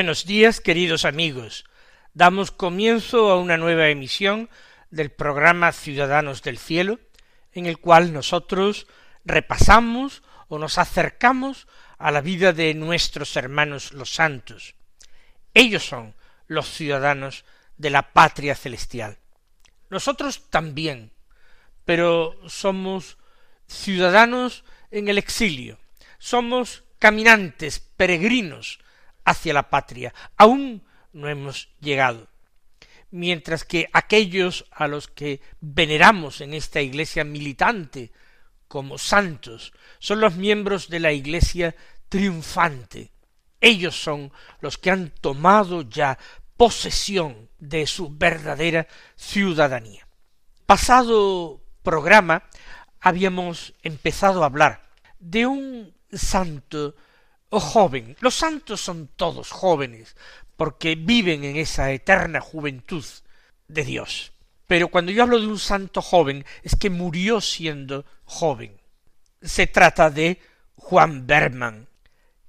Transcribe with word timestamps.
Buenos 0.00 0.24
días, 0.24 0.62
queridos 0.62 1.04
amigos. 1.04 1.66
Damos 2.14 2.50
comienzo 2.52 3.30
a 3.30 3.38
una 3.38 3.58
nueva 3.58 3.88
emisión 3.88 4.48
del 4.90 5.10
programa 5.10 5.72
Ciudadanos 5.72 6.40
del 6.40 6.56
Cielo, 6.56 6.98
en 7.52 7.66
el 7.66 7.76
cual 7.76 8.14
nosotros 8.14 8.86
repasamos 9.26 10.22
o 10.48 10.58
nos 10.58 10.78
acercamos 10.78 11.68
a 11.98 12.10
la 12.12 12.22
vida 12.22 12.54
de 12.54 12.72
nuestros 12.72 13.36
hermanos 13.36 13.92
los 13.92 14.14
santos. 14.14 14.74
Ellos 15.52 15.84
son 15.84 16.14
los 16.46 16.70
ciudadanos 16.70 17.44
de 17.76 17.90
la 17.90 18.14
patria 18.14 18.54
celestial. 18.54 19.18
Nosotros 19.90 20.48
también, 20.48 21.12
pero 21.84 22.40
somos 22.48 23.18
ciudadanos 23.66 24.64
en 24.90 25.08
el 25.08 25.18
exilio, 25.18 25.78
somos 26.18 26.84
caminantes, 26.98 27.80
peregrinos, 27.98 28.80
hacia 29.30 29.54
la 29.54 29.70
patria. 29.70 30.14
Aún 30.36 30.82
no 31.12 31.28
hemos 31.28 31.68
llegado. 31.80 32.28
Mientras 33.10 33.64
que 33.64 33.88
aquellos 33.92 34.66
a 34.70 34.86
los 34.86 35.08
que 35.08 35.40
veneramos 35.60 36.40
en 36.40 36.54
esta 36.54 36.80
iglesia 36.80 37.24
militante 37.24 38.12
como 38.68 38.98
santos 38.98 39.72
son 39.98 40.20
los 40.20 40.36
miembros 40.36 40.88
de 40.88 41.00
la 41.00 41.12
iglesia 41.12 41.74
triunfante. 42.08 43.10
Ellos 43.60 44.00
son 44.00 44.32
los 44.60 44.78
que 44.78 44.90
han 44.90 45.10
tomado 45.10 45.82
ya 45.82 46.18
posesión 46.56 47.48
de 47.58 47.86
su 47.86 48.16
verdadera 48.16 48.86
ciudadanía. 49.16 50.06
Pasado 50.66 51.60
programa 51.82 52.44
habíamos 53.00 53.74
empezado 53.82 54.42
a 54.42 54.46
hablar 54.46 54.82
de 55.18 55.46
un 55.46 55.94
santo 56.12 56.94
o 57.50 57.60
joven. 57.60 58.16
Los 58.20 58.36
santos 58.36 58.80
son 58.80 59.10
todos 59.16 59.50
jóvenes, 59.50 60.16
porque 60.56 60.94
viven 60.94 61.44
en 61.44 61.56
esa 61.56 61.92
eterna 61.92 62.40
juventud 62.40 63.04
de 63.68 63.84
Dios. 63.84 64.32
Pero 64.66 64.88
cuando 64.88 65.12
yo 65.12 65.22
hablo 65.22 65.38
de 65.40 65.46
un 65.46 65.58
santo 65.58 66.00
joven, 66.00 66.46
es 66.62 66.76
que 66.76 66.88
murió 66.90 67.40
siendo 67.40 68.04
joven. 68.24 68.80
Se 69.42 69.66
trata 69.66 70.10
de 70.10 70.38
Juan 70.76 71.26
Berman, 71.26 71.88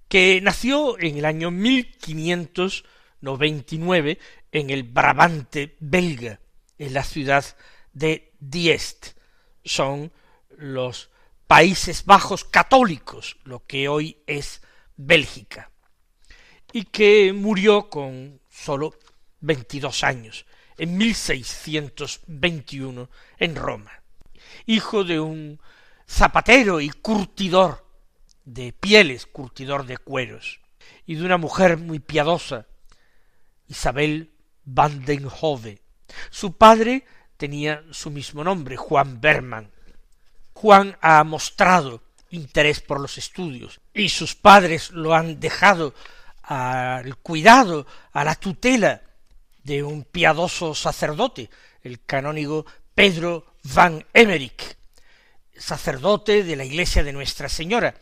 que 0.07 0.39
nació 0.41 0.99
en 0.99 1.17
el 1.17 1.25
año 1.25 1.49
1599 1.51 4.19
en 4.51 4.69
el 4.69 4.83
Brabante 4.83 5.77
belga, 5.79 6.39
en 6.77 6.93
la 6.93 7.03
ciudad 7.03 7.43
de 7.93 8.33
Diest. 8.39 9.17
Son 9.63 10.11
los 10.57 11.09
Países 11.47 12.05
Bajos 12.05 12.45
católicos, 12.45 13.37
lo 13.43 13.65
que 13.65 13.87
hoy 13.87 14.17
es 14.27 14.61
Bélgica, 15.03 15.71
y 16.71 16.83
que 16.83 17.33
murió 17.33 17.89
con 17.89 18.39
sólo 18.49 18.93
veintidós 19.39 20.03
años, 20.03 20.45
en 20.77 20.95
1621, 20.97 23.09
en 23.37 23.55
Roma, 23.55 24.03
hijo 24.67 25.03
de 25.03 25.19
un 25.19 25.59
zapatero 26.07 26.79
y 26.81 26.89
curtidor 26.89 27.87
de 28.45 28.73
pieles, 28.73 29.25
curtidor 29.25 29.87
de 29.87 29.97
cueros, 29.97 30.59
y 31.05 31.15
de 31.15 31.25
una 31.25 31.37
mujer 31.37 31.77
muy 31.77 31.99
piadosa, 31.99 32.67
Isabel 33.67 34.31
van 34.65 35.05
den 35.05 35.27
Hove. 35.41 35.81
Su 36.29 36.57
padre 36.57 37.05
tenía 37.37 37.83
su 37.91 38.11
mismo 38.11 38.43
nombre, 38.43 38.77
Juan 38.77 39.19
Berman. 39.19 39.71
Juan 40.53 40.95
ha 41.01 41.23
mostrado 41.23 42.03
interés 42.31 42.81
por 42.81 42.99
los 42.99 43.17
estudios 43.17 43.79
y 43.93 44.09
sus 44.09 44.35
padres 44.35 44.91
lo 44.91 45.13
han 45.13 45.39
dejado 45.39 45.93
al 46.43 47.15
cuidado, 47.17 47.85
a 48.11 48.23
la 48.23 48.35
tutela 48.35 49.01
de 49.63 49.83
un 49.83 50.03
piadoso 50.03 50.73
sacerdote, 50.73 51.49
el 51.83 52.03
canónigo 52.03 52.65
Pedro 52.95 53.45
van 53.63 54.05
Emmerich, 54.13 54.75
sacerdote 55.55 56.43
de 56.43 56.55
la 56.55 56.65
iglesia 56.65 57.03
de 57.03 57.13
Nuestra 57.13 57.47
Señora 57.47 57.93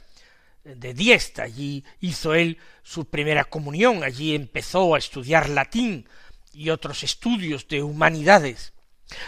de 0.64 0.94
Diesta. 0.94 1.44
Allí 1.44 1.84
hizo 2.00 2.34
él 2.34 2.58
su 2.84 3.06
primera 3.06 3.46
comunión, 3.46 4.04
allí 4.04 4.36
empezó 4.36 4.96
a 4.96 4.98
estudiar 4.98 5.50
latín 5.50 6.08
y 6.54 6.70
otros 6.70 7.04
estudios 7.04 7.68
de 7.68 7.84
humanidades. 7.84 8.74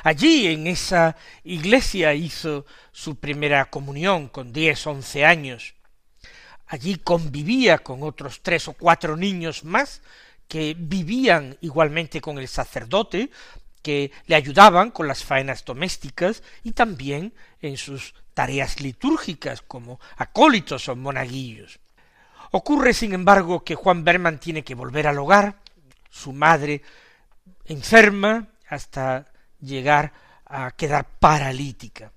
Allí 0.03 0.47
en 0.47 0.67
esa 0.67 1.15
iglesia 1.43 2.13
hizo 2.13 2.65
su 2.91 3.15
primera 3.15 3.65
comunión 3.65 4.27
con 4.27 4.53
diez, 4.53 4.85
once 4.87 5.25
años. 5.25 5.73
Allí 6.67 6.97
convivía 6.97 7.79
con 7.79 8.03
otros 8.03 8.41
tres 8.41 8.67
o 8.67 8.73
cuatro 8.73 9.17
niños 9.17 9.63
más 9.63 10.01
que 10.47 10.75
vivían 10.77 11.57
igualmente 11.61 12.21
con 12.21 12.37
el 12.37 12.47
sacerdote, 12.47 13.29
que 13.81 14.11
le 14.27 14.35
ayudaban 14.35 14.91
con 14.91 15.07
las 15.07 15.23
faenas 15.23 15.65
domésticas 15.65 16.43
y 16.63 16.73
también 16.73 17.33
en 17.61 17.77
sus 17.77 18.13
tareas 18.33 18.79
litúrgicas 18.79 19.61
como 19.61 19.99
acólitos 20.17 20.87
o 20.87 20.95
monaguillos. 20.95 21.79
Ocurre, 22.51 22.93
sin 22.93 23.13
embargo, 23.13 23.63
que 23.63 23.75
Juan 23.75 24.03
Berman 24.03 24.39
tiene 24.39 24.63
que 24.63 24.75
volver 24.75 25.07
al 25.07 25.19
hogar, 25.19 25.55
su 26.09 26.33
madre 26.33 26.81
enferma 27.65 28.49
hasta 28.67 29.30
llegar 29.61 30.11
a 30.45 30.71
quedar 30.71 31.07
paralítica. 31.19 32.11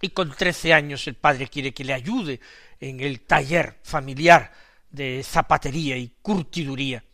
Y 0.00 0.10
con 0.10 0.34
trece 0.34 0.72
años 0.72 1.06
el 1.06 1.14
padre 1.14 1.48
quiere 1.48 1.72
que 1.72 1.84
le 1.84 1.92
ayude 1.92 2.40
en 2.80 3.00
el 3.00 3.20
taller 3.20 3.78
familiar 3.82 4.52
de 4.90 5.22
zapatería 5.22 5.96
y 5.96 6.12
curtiduría. 6.22 7.04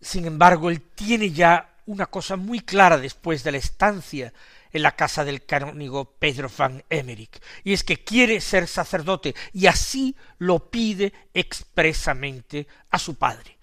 Sin 0.00 0.26
embargo, 0.26 0.70
él 0.70 0.82
tiene 0.94 1.30
ya 1.30 1.76
una 1.86 2.06
cosa 2.06 2.36
muy 2.36 2.60
clara 2.60 2.98
después 2.98 3.42
de 3.42 3.52
la 3.52 3.58
estancia 3.58 4.32
en 4.72 4.82
la 4.82 4.94
casa 4.94 5.24
del 5.24 5.44
canónigo 5.46 6.16
Pedro 6.18 6.50
van 6.56 6.84
Emmerich, 6.90 7.40
y 7.64 7.72
es 7.72 7.84
que 7.84 8.04
quiere 8.04 8.40
ser 8.40 8.66
sacerdote, 8.66 9.34
y 9.54 9.66
así 9.66 10.14
lo 10.38 10.70
pide 10.70 11.12
expresamente 11.32 12.66
a 12.90 12.98
su 12.98 13.14
padre 13.14 13.57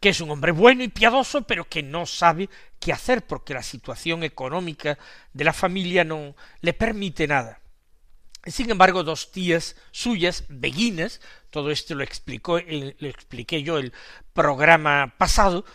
que 0.00 0.08
es 0.08 0.20
un 0.20 0.30
hombre 0.30 0.52
bueno 0.52 0.82
y 0.82 0.88
piadoso, 0.88 1.42
pero 1.42 1.68
que 1.68 1.82
no 1.82 2.06
sabe 2.06 2.48
qué 2.78 2.92
hacer 2.92 3.26
porque 3.26 3.54
la 3.54 3.62
situación 3.62 4.22
económica 4.22 4.98
de 5.32 5.44
la 5.44 5.52
familia 5.52 6.04
no 6.04 6.34
le 6.62 6.72
permite 6.72 7.26
nada. 7.26 7.60
Sin 8.46 8.70
embargo, 8.70 9.04
dos 9.04 9.32
tías 9.32 9.76
suyas, 9.90 10.44
beguinas, 10.48 11.20
todo 11.50 11.70
esto 11.70 11.94
lo 11.94 12.02
explicó, 12.02 12.56
eh, 12.58 12.96
lo 12.98 13.08
expliqué 13.08 13.62
yo 13.62 13.76
el 13.76 13.92
programa 14.32 15.14
pasado, 15.18 15.66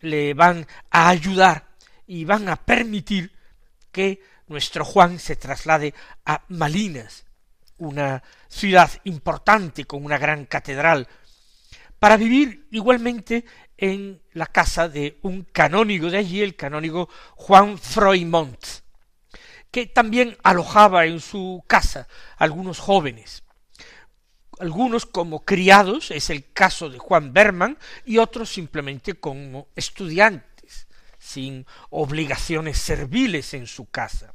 le 0.00 0.32
van 0.34 0.66
a 0.90 1.08
ayudar 1.08 1.66
y 2.06 2.24
van 2.24 2.48
a 2.48 2.56
permitir 2.56 3.32
que 3.90 4.22
nuestro 4.46 4.84
Juan 4.84 5.18
se 5.18 5.34
traslade 5.34 5.94
a 6.24 6.44
Malinas, 6.48 7.24
una 7.78 8.22
ciudad 8.48 8.90
importante 9.02 9.84
con 9.84 10.04
una 10.04 10.18
gran 10.18 10.46
catedral, 10.46 11.08
para 11.98 12.16
vivir 12.16 12.68
igualmente 12.70 13.44
en 13.76 14.22
la 14.32 14.46
casa 14.46 14.88
de 14.88 15.18
un 15.22 15.42
canónigo 15.42 16.10
de 16.10 16.18
allí, 16.18 16.42
el 16.42 16.56
canónigo 16.56 17.08
Juan 17.34 17.78
Froimont, 17.78 18.64
que 19.70 19.86
también 19.86 20.36
alojaba 20.42 21.06
en 21.06 21.20
su 21.20 21.64
casa 21.66 22.06
algunos 22.36 22.78
jóvenes, 22.78 23.42
algunos 24.60 25.06
como 25.06 25.44
criados, 25.44 26.10
es 26.10 26.30
el 26.30 26.52
caso 26.52 26.88
de 26.88 26.98
Juan 26.98 27.32
Berman, 27.32 27.78
y 28.04 28.18
otros 28.18 28.52
simplemente 28.52 29.14
como 29.14 29.68
estudiantes, 29.74 30.86
sin 31.18 31.66
obligaciones 31.90 32.78
serviles 32.78 33.54
en 33.54 33.66
su 33.66 33.86
casa. 33.86 34.34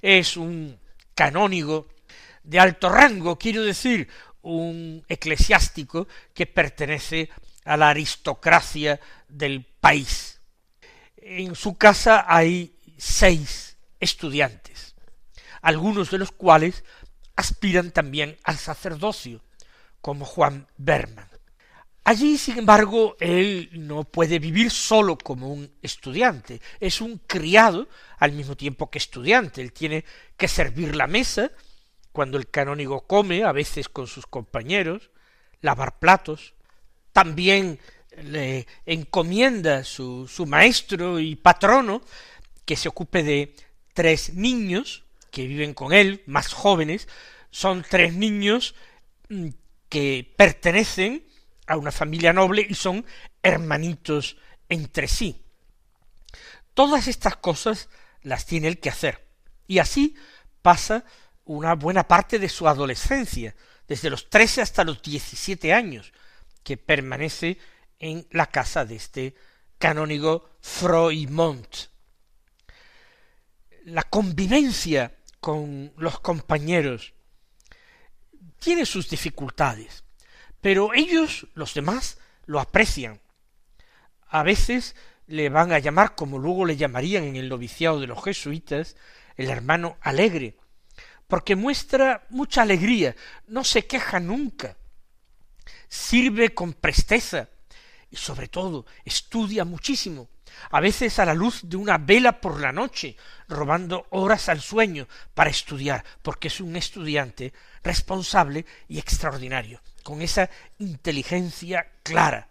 Es 0.00 0.36
un 0.36 0.78
canónigo 1.14 1.88
de 2.42 2.60
alto 2.60 2.88
rango, 2.88 3.38
quiero 3.38 3.62
decir, 3.62 4.08
un 4.42 5.04
eclesiástico 5.08 6.08
que 6.34 6.46
pertenece 6.46 7.28
a 7.64 7.76
la 7.76 7.90
aristocracia 7.90 9.00
del 9.28 9.64
país. 9.80 10.40
En 11.16 11.54
su 11.54 11.76
casa 11.76 12.24
hay 12.28 12.76
seis 12.98 13.76
estudiantes, 14.00 14.94
algunos 15.60 16.10
de 16.10 16.18
los 16.18 16.32
cuales 16.32 16.84
aspiran 17.36 17.90
también 17.90 18.36
al 18.44 18.56
sacerdocio, 18.56 19.42
como 20.00 20.24
Juan 20.24 20.66
Berman. 20.76 21.28
Allí, 22.04 22.36
sin 22.36 22.58
embargo, 22.58 23.16
él 23.20 23.70
no 23.72 24.02
puede 24.02 24.40
vivir 24.40 24.72
solo 24.72 25.16
como 25.16 25.52
un 25.52 25.72
estudiante, 25.82 26.60
es 26.80 27.00
un 27.00 27.18
criado 27.18 27.88
al 28.18 28.32
mismo 28.32 28.56
tiempo 28.56 28.90
que 28.90 28.98
estudiante, 28.98 29.62
él 29.62 29.72
tiene 29.72 30.04
que 30.36 30.48
servir 30.48 30.96
la 30.96 31.06
mesa 31.06 31.52
cuando 32.10 32.38
el 32.38 32.50
canónigo 32.50 33.06
come, 33.06 33.44
a 33.44 33.52
veces 33.52 33.88
con 33.88 34.08
sus 34.08 34.26
compañeros, 34.26 35.10
lavar 35.60 36.00
platos, 36.00 36.54
también 37.12 37.78
le 38.22 38.66
encomienda 38.86 39.84
su, 39.84 40.28
su 40.28 40.46
maestro 40.46 41.18
y 41.18 41.36
patrono 41.36 42.02
que 42.64 42.76
se 42.76 42.88
ocupe 42.88 43.22
de 43.22 43.54
tres 43.94 44.34
niños 44.34 45.04
que 45.30 45.46
viven 45.46 45.74
con 45.74 45.92
él, 45.92 46.22
más 46.26 46.52
jóvenes, 46.52 47.08
son 47.50 47.84
tres 47.88 48.14
niños 48.14 48.74
mm, 49.28 49.48
que 49.88 50.32
pertenecen 50.36 51.26
a 51.66 51.76
una 51.76 51.92
familia 51.92 52.32
noble 52.32 52.66
y 52.68 52.74
son 52.74 53.04
hermanitos 53.42 54.36
entre 54.68 55.08
sí. 55.08 55.42
Todas 56.74 57.08
estas 57.08 57.36
cosas 57.36 57.88
las 58.22 58.46
tiene 58.46 58.68
él 58.68 58.78
que 58.78 58.90
hacer. 58.90 59.26
Y 59.66 59.78
así 59.78 60.14
pasa 60.60 61.04
una 61.44 61.74
buena 61.74 62.06
parte 62.08 62.38
de 62.38 62.48
su 62.48 62.68
adolescencia, 62.68 63.54
desde 63.88 64.10
los 64.10 64.30
trece 64.30 64.62
hasta 64.62 64.84
los 64.84 65.02
diecisiete 65.02 65.72
años, 65.72 66.12
que 66.62 66.76
permanece 66.76 67.58
en 67.98 68.26
la 68.30 68.46
casa 68.46 68.84
de 68.84 68.96
este 68.96 69.34
canónigo 69.78 70.50
Froimont. 70.60 71.76
La 73.84 74.04
convivencia 74.04 75.16
con 75.40 75.92
los 75.96 76.20
compañeros 76.20 77.14
tiene 78.58 78.86
sus 78.86 79.10
dificultades, 79.10 80.04
pero 80.60 80.94
ellos, 80.94 81.48
los 81.54 81.74
demás, 81.74 82.18
lo 82.46 82.60
aprecian. 82.60 83.20
A 84.28 84.44
veces 84.44 84.94
le 85.26 85.48
van 85.48 85.72
a 85.72 85.78
llamar, 85.78 86.14
como 86.14 86.38
luego 86.38 86.64
le 86.64 86.76
llamarían 86.76 87.24
en 87.24 87.36
el 87.36 87.48
noviciado 87.48 88.00
de 88.00 88.06
los 88.06 88.22
jesuitas, 88.22 88.96
el 89.36 89.50
hermano 89.50 89.96
alegre, 90.00 90.56
porque 91.26 91.56
muestra 91.56 92.26
mucha 92.30 92.62
alegría, 92.62 93.16
no 93.46 93.64
se 93.64 93.86
queja 93.86 94.20
nunca, 94.20 94.76
sirve 95.92 96.54
con 96.54 96.72
presteza 96.72 97.50
y 98.10 98.16
sobre 98.16 98.48
todo 98.48 98.86
estudia 99.04 99.66
muchísimo, 99.66 100.30
a 100.70 100.80
veces 100.80 101.18
a 101.18 101.26
la 101.26 101.34
luz 101.34 101.60
de 101.64 101.76
una 101.76 101.98
vela 101.98 102.40
por 102.40 102.60
la 102.60 102.72
noche, 102.72 103.14
robando 103.46 104.06
horas 104.08 104.48
al 104.48 104.62
sueño 104.62 105.06
para 105.34 105.50
estudiar, 105.50 106.02
porque 106.22 106.48
es 106.48 106.60
un 106.60 106.76
estudiante 106.76 107.52
responsable 107.82 108.64
y 108.88 108.98
extraordinario, 108.98 109.82
con 110.02 110.22
esa 110.22 110.48
inteligencia 110.78 111.86
clara. 112.02 112.48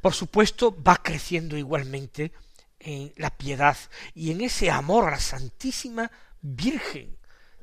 Por 0.00 0.12
supuesto, 0.12 0.76
va 0.82 0.96
creciendo 0.96 1.56
igualmente 1.56 2.32
en 2.80 3.12
la 3.16 3.30
piedad 3.30 3.76
y 4.12 4.32
en 4.32 4.40
ese 4.40 4.72
amor 4.72 5.06
a 5.06 5.12
la 5.12 5.20
Santísima 5.20 6.10
Virgen, 6.40 7.16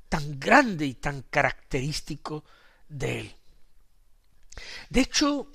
tan 0.07 0.39
grande 0.39 0.85
y 0.85 0.94
tan 0.94 1.24
característico 1.24 2.45
de 2.88 3.19
él. 3.19 3.38
De 4.89 5.01
hecho, 5.01 5.51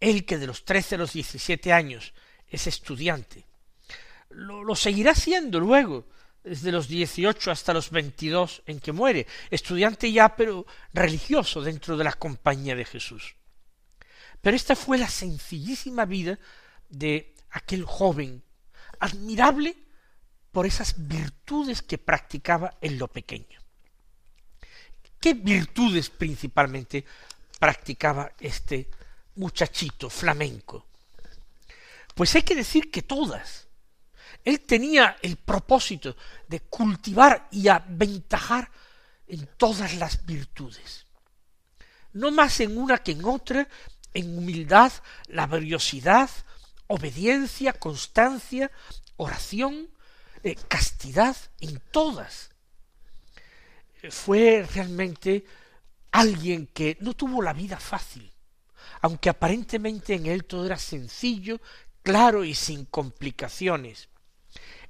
él 0.00 0.24
que 0.24 0.38
de 0.38 0.46
los 0.46 0.64
trece 0.64 0.94
a 0.94 0.98
los 0.98 1.12
diecisiete 1.12 1.72
años 1.72 2.12
es 2.48 2.66
estudiante. 2.66 3.44
Lo, 4.30 4.74
seguirá 4.74 5.14
siendo 5.14 5.60
luego, 5.60 6.06
desde 6.44 6.72
los 6.72 6.88
dieciocho 6.88 7.50
hasta 7.50 7.74
los 7.74 7.90
veintidós 7.90 8.62
en 8.66 8.80
que 8.80 8.92
muere, 8.92 9.26
estudiante 9.50 10.12
ya 10.12 10.36
pero 10.36 10.66
religioso 10.92 11.60
dentro 11.60 11.96
de 11.96 12.04
la 12.04 12.12
compañía 12.12 12.76
de 12.76 12.84
Jesús. 12.84 13.34
Pero 14.40 14.56
esta 14.56 14.76
fue 14.76 14.98
la 14.98 15.08
sencillísima 15.08 16.04
vida 16.04 16.38
de 16.88 17.34
aquel 17.50 17.84
joven, 17.84 18.42
admirable 19.00 19.76
por 20.52 20.66
esas 20.66 20.94
virtudes 21.08 21.82
que 21.82 21.98
practicaba 21.98 22.76
en 22.80 22.98
lo 22.98 23.08
pequeño. 23.08 23.60
¿Qué 25.20 25.34
virtudes 25.34 26.10
principalmente 26.10 27.04
practicaba 27.58 28.32
este 28.38 28.90
muchachito 29.36 30.10
flamenco? 30.10 30.86
Pues 32.14 32.34
hay 32.34 32.42
que 32.42 32.54
decir 32.54 32.90
que 32.90 33.02
todas. 33.02 33.66
Él 34.44 34.60
tenía 34.60 35.16
el 35.22 35.36
propósito 35.36 36.16
de 36.48 36.60
cultivar 36.60 37.48
y 37.50 37.68
aventajar 37.68 38.70
en 39.26 39.46
todas 39.56 39.94
las 39.96 40.24
virtudes. 40.24 41.06
No 42.12 42.30
más 42.30 42.60
en 42.60 42.78
una 42.78 42.98
que 42.98 43.12
en 43.12 43.24
otra, 43.24 43.68
en 44.14 44.38
humildad, 44.38 44.92
laboriosidad, 45.26 46.30
obediencia, 46.86 47.72
constancia, 47.74 48.70
oración, 49.16 49.90
eh, 50.42 50.54
castidad, 50.68 51.36
en 51.60 51.80
todas. 51.90 52.50
Fue 54.10 54.66
realmente 54.74 55.44
alguien 56.20 56.66
que 56.66 56.96
no 57.00 57.14
tuvo 57.14 57.42
la 57.42 57.52
vida 57.52 57.78
fácil, 57.78 58.32
aunque 59.02 59.28
aparentemente 59.28 60.14
en 60.14 60.26
él 60.26 60.44
todo 60.44 60.64
era 60.64 60.78
sencillo, 60.78 61.60
claro 62.02 62.44
y 62.44 62.54
sin 62.54 62.86
complicaciones. 62.86 64.08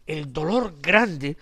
El 0.06 0.32
dolor 0.32 0.80
grande 0.80 1.36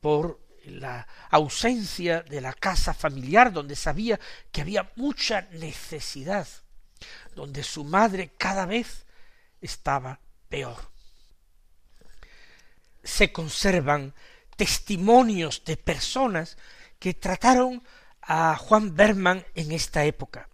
por 0.00 0.40
la 0.66 1.06
ausencia 1.30 2.22
de 2.22 2.40
la 2.42 2.52
casa 2.52 2.92
familiar 2.92 3.52
donde 3.52 3.76
sabía 3.76 4.20
que 4.52 4.60
había 4.60 4.92
mucha 4.96 5.42
necesidad, 5.52 6.46
donde 7.34 7.62
su 7.62 7.84
madre 7.84 8.32
cada 8.36 8.66
vez 8.66 9.06
estaba 9.60 10.20
peor. 10.50 10.90
Se 13.02 13.32
conservan 13.32 14.14
testimonios 14.56 15.64
de 15.64 15.78
personas 15.78 16.58
que 16.98 17.14
trataron 17.14 17.82
a 18.26 18.56
Juan 18.56 18.94
Berman 18.94 19.44
en 19.54 19.72
esta 19.72 20.04
época. 20.04 20.48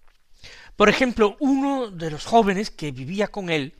Por 0.77 0.89
ejemplo, 0.89 1.37
uno 1.41 1.91
de 1.91 2.11
los 2.11 2.25
jóvenes 2.25 2.71
que 2.71 2.91
vivía 2.91 3.29
con 3.29 3.51
él 3.51 3.75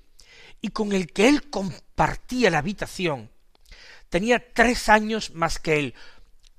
y 0.61 0.69
con 0.69 0.93
el 0.93 1.13
que 1.13 1.29
él 1.29 1.49
compartía 1.49 2.51
la 2.51 2.59
habitación. 2.59 3.31
Tenía 4.09 4.53
tres 4.53 4.89
años 4.89 5.35
más 5.35 5.59
que 5.59 5.79
él. 5.79 5.95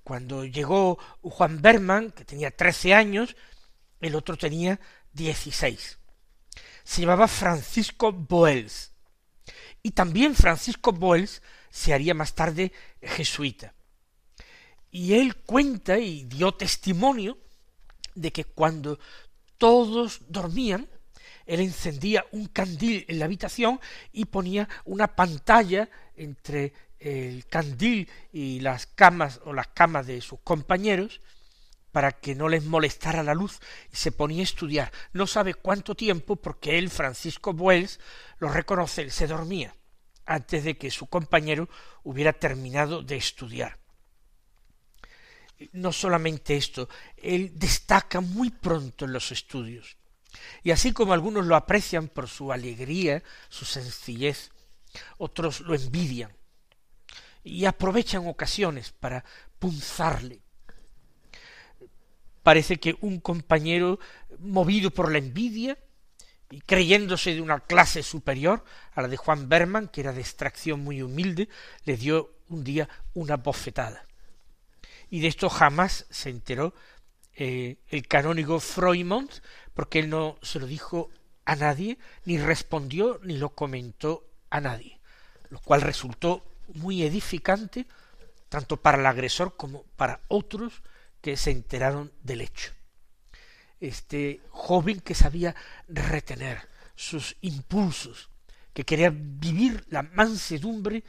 Cuando 0.04 0.46
llegó 0.46 0.98
Juan 1.22 1.62
Berman, 1.62 2.12
que 2.12 2.26
tenía 2.26 2.50
trece 2.50 2.94
años, 2.94 3.36
el 4.00 4.16
otro 4.16 4.38
tenía 4.38 4.80
dieciséis. 5.14 6.00
Se 6.84 7.02
llamaba 7.02 7.28
Francisco 7.28 8.12
Boels. 8.12 8.92
Y 9.84 9.92
también 9.92 10.36
Francisco 10.36 10.92
Boels 10.92 11.42
se 11.70 11.94
haría 11.94 12.14
más 12.14 12.34
tarde 12.34 12.72
jesuita. 13.02 13.74
Y 14.91 15.13
él 15.13 15.36
cuenta 15.36 15.98
y 15.98 16.25
dio 16.25 16.51
testimonio 16.51 17.38
de 18.13 18.31
que 18.31 18.43
cuando 18.43 19.00
todos 19.57 20.21
dormían, 20.27 20.89
él 21.45 21.62
encendía 21.62 22.25
un 22.31 22.48
candil 22.48 23.05
en 23.07 23.19
la 23.19 23.25
habitación 23.25 23.79
y 24.12 24.25
ponía 24.25 24.67
una 24.86 25.15
pantalla 25.15 25.89
entre 26.15 26.74
el 27.00 27.45
candil 27.48 28.10
y 28.31 28.60
las 28.60 28.86
camas 28.86 29.41
o 29.45 29.53
las 29.53 29.67
camas 29.67 30.05
de 30.07 30.21
sus 30.21 30.39
compañeros 30.41 31.21
para 31.91 32.12
que 32.12 32.36
no 32.36 32.48
les 32.48 32.63
molestara 32.63 33.24
la 33.24 33.33
luz 33.33 33.60
y 33.91 33.95
se 33.95 34.12
ponía 34.12 34.41
a 34.41 34.43
estudiar. 34.43 34.91
No 35.13 35.27
sabe 35.27 35.53
cuánto 35.53 35.95
tiempo 35.95 36.36
porque 36.36 36.77
él, 36.77 36.89
Francisco 36.89 37.53
Buels, 37.53 38.00
lo 38.39 38.50
reconoce, 38.50 39.01
él 39.01 39.12
se 39.12 39.27
dormía 39.27 39.75
antes 40.25 40.63
de 40.63 40.77
que 40.77 40.91
su 40.91 41.07
compañero 41.07 41.67
hubiera 42.03 42.33
terminado 42.33 43.01
de 43.01 43.17
estudiar. 43.17 43.81
No 45.74 45.91
solamente 45.91 46.56
esto, 46.56 46.89
él 47.18 47.51
destaca 47.56 48.22
muy 48.22 48.50
pronto 48.50 49.06
en 49.06 49.13
los 49.13 49.32
estudios. 49.32 49.98
Y 50.63 50.72
así 50.72 50.91
como 50.94 51.13
algunos 51.13 51.46
lo 51.46 51.56
aprecian 51.56 52.08
por 52.08 52.27
su 52.27 52.51
alegría, 52.51 53.22
su 53.50 53.65
sencillez, 53.65 54.51
otros 55.18 55.62
lo 55.62 55.75
envidian 55.75 56.32
y 57.44 57.65
aprovechan 57.65 58.27
ocasiones 58.27 58.91
para 58.91 59.24
punzarle. 59.60 60.41
Parece 62.44 62.80
que 62.80 62.98
un 63.01 63.20
compañero, 63.20 64.00
movido 64.39 64.91
por 64.91 65.12
la 65.12 65.20
envidia 65.20 65.77
y 66.50 66.62
creyéndose 66.62 67.36
de 67.36 67.41
una 67.41 67.60
clase 67.60 68.03
superior 68.03 68.63
a 68.94 69.01
la 69.01 69.08
de 69.08 69.18
Juan 69.18 69.48
Berman, 69.48 69.88
que 69.88 70.01
era 70.01 70.12
de 70.12 70.22
extracción 70.22 70.84
muy 70.84 71.01
humilde, 71.01 71.50
le 71.86 71.98
dio 71.98 72.34
un 72.50 72.63
día 72.63 72.89
una 73.13 73.38
bofetada. 73.38 74.06
Y 75.12 75.20
de 75.20 75.27
esto 75.27 75.50
jamás 75.50 76.08
se 76.10 76.30
enteró 76.30 76.74
eh, 77.36 77.77
el 77.89 78.08
canónigo 78.08 78.60
Freumont, 78.62 79.32
porque 79.74 80.00
él 80.00 80.10
no 80.10 80.39
se 80.41 80.58
lo 80.60 80.65
dijo 80.65 81.12
a 81.44 81.56
nadie, 81.58 81.98
ni 82.24 82.38
respondió, 82.39 83.20
ni 83.24 83.38
lo 83.38 83.50
comentó 83.50 84.25
a 84.50 84.62
nadie, 84.62 85.00
lo 85.50 85.60
cual 85.60 85.82
resultó 85.82 86.46
muy 86.75 87.03
edificante 87.03 87.86
tanto 88.48 88.77
para 88.77 89.00
el 89.00 89.06
agresor 89.06 89.58
como 89.58 89.84
para 89.98 90.22
otros 90.30 90.82
que 91.22 91.36
se 91.36 91.51
enteraron 91.51 92.13
del 92.24 92.41
hecho. 92.41 92.72
Este 93.82 94.39
joven 94.50 95.01
que 95.01 95.13
sabía 95.13 95.56
retener 95.89 96.70
sus 96.96 97.36
impulsos, 97.41 98.30
que 98.74 98.86
quería 98.86 99.10
vivir 99.13 99.86
la 99.89 100.03
mansedumbre 100.03 101.03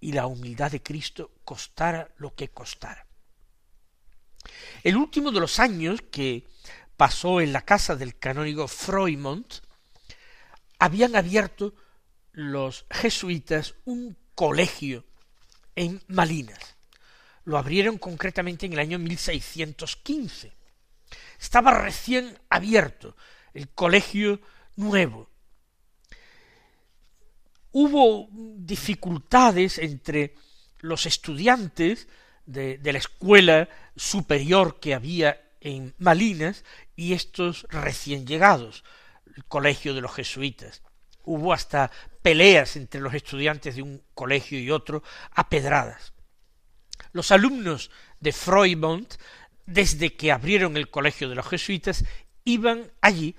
y 0.00 0.10
la 0.10 0.26
humildad 0.26 0.72
de 0.72 0.82
Cristo, 0.82 1.30
costara 1.44 2.10
lo 2.16 2.34
que 2.34 2.48
costara. 2.48 3.06
El 4.82 4.96
último 4.96 5.30
de 5.30 5.40
los 5.40 5.58
años 5.58 6.00
que 6.10 6.44
pasó 6.96 7.40
en 7.40 7.52
la 7.52 7.62
casa 7.62 7.96
del 7.96 8.18
canónigo 8.18 8.68
Freumont, 8.68 9.54
habían 10.78 11.16
abierto 11.16 11.74
los 12.32 12.86
jesuitas 12.90 13.74
un 13.84 14.16
colegio 14.34 15.04
en 15.76 16.02
Malinas. 16.08 16.76
Lo 17.44 17.58
abrieron 17.58 17.98
concretamente 17.98 18.66
en 18.66 18.74
el 18.74 18.78
año 18.78 18.98
1615. 18.98 20.52
Estaba 21.40 21.72
recién 21.72 22.38
abierto 22.48 23.16
el 23.52 23.68
colegio 23.68 24.40
nuevo. 24.76 25.30
Hubo 27.72 28.28
dificultades 28.30 29.78
entre 29.78 30.34
los 30.78 31.06
estudiantes 31.06 32.08
de, 32.46 32.78
la 32.82 32.98
escuela 32.98 33.68
superior 33.96 34.80
que 34.80 34.94
había 34.94 35.40
en 35.60 35.94
Malinas 35.98 36.64
y 36.94 37.14
estos 37.14 37.66
recién 37.70 38.26
llegados, 38.26 38.84
el 39.36 39.44
colegio 39.44 39.94
de 39.94 40.00
los 40.00 40.14
jesuitas. 40.14 40.82
Hubo 41.24 41.52
hasta 41.52 41.90
peleas 42.22 42.76
entre 42.76 43.00
los 43.00 43.14
estudiantes 43.14 43.76
de 43.76 43.82
un 43.82 44.02
colegio 44.14 44.58
y 44.58 44.70
otro 44.70 45.02
a 45.32 45.48
pedradas. 45.48 46.12
Los 47.12 47.30
alumnos 47.30 47.90
de 48.20 48.32
Freumont, 48.32 49.14
desde 49.66 50.14
que 50.14 50.32
abrieron 50.32 50.76
el 50.76 50.90
colegio 50.90 51.28
de 51.28 51.34
los 51.34 51.48
jesuitas, 51.48 52.04
iban 52.44 52.92
allí 53.00 53.34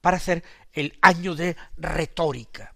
para 0.00 0.18
hacer 0.18 0.44
el 0.72 0.98
año 1.00 1.34
de 1.34 1.56
retórica. 1.76 2.74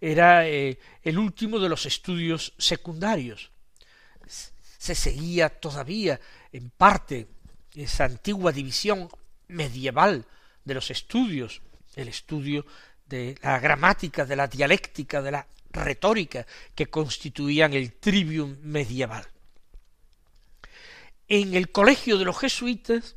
Era 0.00 0.48
eh, 0.48 0.78
el 1.02 1.18
último 1.18 1.58
de 1.58 1.68
los 1.68 1.86
estudios 1.86 2.54
secundarios. 2.58 3.52
Se 4.80 4.94
seguía 4.94 5.50
todavía 5.50 6.18
en 6.52 6.70
parte 6.70 7.28
esa 7.74 8.06
antigua 8.06 8.50
división 8.50 9.10
medieval 9.46 10.24
de 10.64 10.72
los 10.72 10.90
estudios, 10.90 11.60
el 11.96 12.08
estudio 12.08 12.64
de 13.04 13.36
la 13.42 13.58
gramática, 13.58 14.24
de 14.24 14.36
la 14.36 14.48
dialéctica, 14.48 15.20
de 15.20 15.32
la 15.32 15.46
retórica, 15.70 16.46
que 16.74 16.86
constituían 16.86 17.74
el 17.74 17.92
trivium 17.92 18.56
medieval. 18.62 19.28
En 21.28 21.52
el 21.54 21.70
colegio 21.70 22.16
de 22.16 22.24
los 22.24 22.38
jesuitas, 22.38 23.16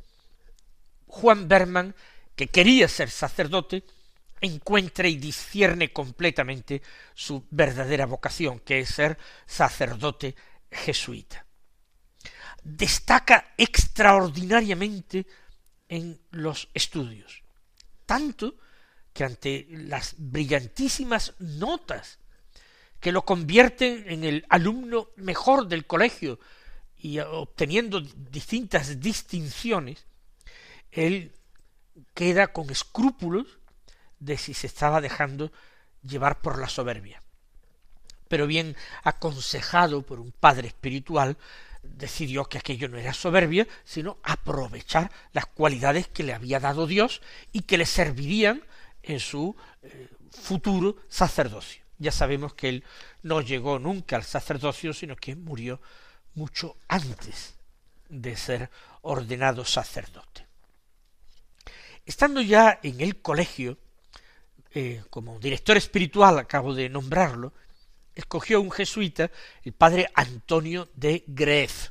Juan 1.06 1.48
Berman, 1.48 1.94
que 2.36 2.48
quería 2.48 2.88
ser 2.88 3.08
sacerdote, 3.08 3.84
encuentra 4.42 5.08
y 5.08 5.16
discierne 5.16 5.94
completamente 5.94 6.82
su 7.14 7.46
verdadera 7.50 8.04
vocación, 8.04 8.60
que 8.60 8.80
es 8.80 8.90
ser 8.90 9.16
sacerdote 9.46 10.36
jesuita. 10.70 11.43
Destaca 12.62 13.52
extraordinariamente 13.56 15.26
en 15.88 16.20
los 16.30 16.68
estudios. 16.74 17.42
Tanto 18.06 18.56
que 19.12 19.24
ante 19.24 19.66
las 19.70 20.14
brillantísimas 20.18 21.34
notas 21.38 22.18
que 23.00 23.12
lo 23.12 23.24
convierten 23.24 24.04
en 24.08 24.24
el 24.24 24.46
alumno 24.48 25.10
mejor 25.16 25.68
del 25.68 25.86
colegio 25.86 26.38
y 26.96 27.18
obteniendo 27.18 28.00
distintas 28.00 28.98
distinciones, 28.98 30.06
él 30.90 31.32
queda 32.14 32.48
con 32.48 32.70
escrúpulos 32.70 33.58
de 34.18 34.38
si 34.38 34.54
se 34.54 34.66
estaba 34.66 35.00
dejando 35.00 35.52
llevar 36.02 36.40
por 36.40 36.58
la 36.58 36.68
soberbia. 36.68 37.22
Pero 38.28 38.46
bien 38.46 38.74
aconsejado 39.02 40.02
por 40.02 40.18
un 40.18 40.32
padre 40.32 40.68
espiritual, 40.68 41.36
decidió 41.96 42.44
que 42.46 42.58
aquello 42.58 42.88
no 42.88 42.98
era 42.98 43.12
soberbia, 43.12 43.66
sino 43.84 44.18
aprovechar 44.22 45.10
las 45.32 45.46
cualidades 45.46 46.08
que 46.08 46.22
le 46.22 46.34
había 46.34 46.60
dado 46.60 46.86
Dios 46.86 47.22
y 47.52 47.62
que 47.62 47.78
le 47.78 47.86
servirían 47.86 48.62
en 49.02 49.20
su 49.20 49.54
eh, 49.82 50.08
futuro 50.30 50.96
sacerdocio. 51.08 51.82
Ya 51.98 52.10
sabemos 52.10 52.54
que 52.54 52.68
él 52.68 52.84
no 53.22 53.40
llegó 53.40 53.78
nunca 53.78 54.16
al 54.16 54.24
sacerdocio, 54.24 54.92
sino 54.92 55.16
que 55.16 55.36
murió 55.36 55.80
mucho 56.34 56.76
antes 56.88 57.54
de 58.08 58.36
ser 58.36 58.70
ordenado 59.02 59.64
sacerdote. 59.64 60.46
Estando 62.04 62.40
ya 62.40 62.80
en 62.82 63.00
el 63.00 63.20
colegio, 63.22 63.78
eh, 64.72 65.02
como 65.08 65.38
director 65.38 65.76
espiritual, 65.76 66.38
acabo 66.38 66.74
de 66.74 66.88
nombrarlo, 66.88 67.52
escogió 68.14 68.60
un 68.60 68.70
jesuita, 68.70 69.30
el 69.62 69.72
padre 69.72 70.08
Antonio 70.14 70.88
de 70.94 71.24
Gref, 71.26 71.90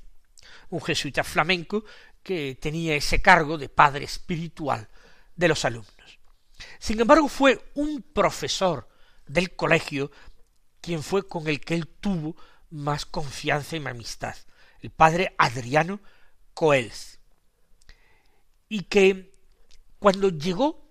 un 0.70 0.82
jesuita 0.82 1.24
flamenco 1.24 1.84
que 2.22 2.58
tenía 2.60 2.96
ese 2.96 3.22
cargo 3.22 3.58
de 3.58 3.70
padre 3.70 4.06
espiritual 4.06 4.88
de 5.36 5.48
los 5.48 5.66
alumnos. 5.66 6.20
Sin 6.80 7.00
embargo, 7.00 7.28
fue 7.28 7.72
un 7.76 8.02
profesor 8.02 8.88
del 9.28 9.56
colegio 9.56 10.12
quien 10.82 11.04
fue 11.04 11.28
con 11.28 11.48
el 11.48 11.60
que 11.62 11.76
él 11.76 11.88
tuvo 11.88 12.36
más 12.70 13.06
confianza 13.06 13.78
y 13.78 13.86
amistad, 13.86 14.36
el 14.82 14.90
padre 14.90 15.36
Adriano 15.38 16.02
Coels, 16.54 17.20
y 18.68 18.84
que 18.84 19.32
cuando 20.00 20.30
llegó 20.30 20.83